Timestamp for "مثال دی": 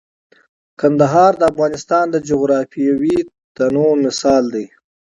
4.05-4.65